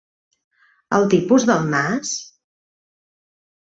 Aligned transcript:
El 0.99 1.05
tipus 1.13 1.47
del 1.53 1.71
nas? 1.77 2.19